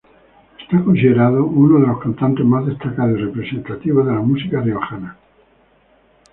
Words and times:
Está 0.59 0.83
considerado 0.83 1.45
uno 1.45 1.79
de 1.79 1.85
los 1.85 2.01
cantantes 2.01 2.43
más 2.43 2.65
destacados 2.65 3.19
y 3.19 3.21
representativos 3.21 4.03
de 4.07 4.11
la 4.13 4.19
música 4.21 4.59
riojana. 4.59 5.15